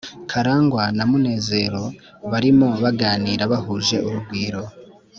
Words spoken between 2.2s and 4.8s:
barimo baganira bahuje urugwiro.